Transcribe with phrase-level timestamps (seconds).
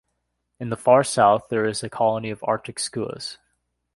[0.59, 3.37] In the far south, there is a colony of Arctic skuas.